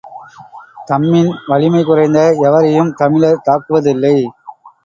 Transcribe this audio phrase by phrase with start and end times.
[0.87, 4.15] தம்மின் வலிமைகுறைந்த எவரையும் தமிழர் தாக்குவதில்லை.